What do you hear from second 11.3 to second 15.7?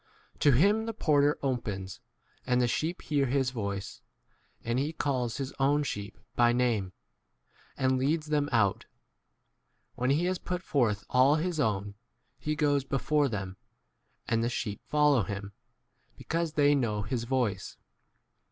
his own, he goes before them, and the sheep follow him,